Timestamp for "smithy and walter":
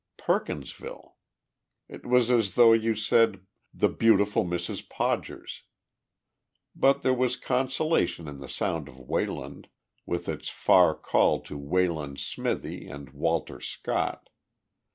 12.25-13.59